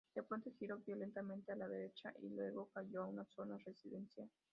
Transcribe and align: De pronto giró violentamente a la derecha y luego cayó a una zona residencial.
De 0.15 0.23
pronto 0.23 0.49
giró 0.57 0.79
violentamente 0.79 1.51
a 1.51 1.55
la 1.55 1.67
derecha 1.67 2.11
y 2.23 2.29
luego 2.29 2.71
cayó 2.73 3.03
a 3.03 3.05
una 3.05 3.23
zona 3.23 3.55
residencial. 3.59 4.27